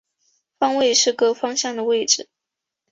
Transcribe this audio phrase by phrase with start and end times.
[0.57, 2.27] 方位是各方向的位置。